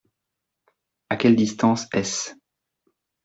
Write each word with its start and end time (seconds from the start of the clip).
À 1.11 1.15
quelle 1.15 1.35
distance 1.35 1.87
est-ce? 1.93 2.31